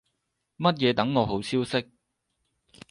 [0.57, 1.91] 乜嘢等我好消息